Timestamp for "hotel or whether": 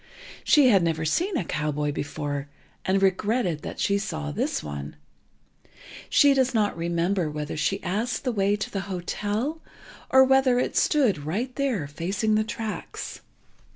8.89-10.57